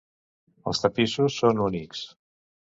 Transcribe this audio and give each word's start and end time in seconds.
Els 0.71 0.81
tapissos 0.85 1.39
són 1.43 1.63
únics. 1.69 2.05